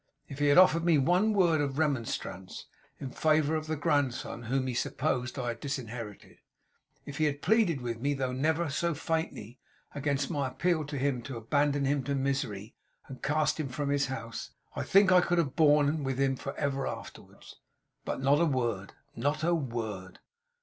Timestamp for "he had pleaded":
7.19-7.81